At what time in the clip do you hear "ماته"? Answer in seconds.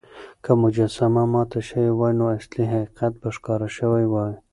1.33-1.59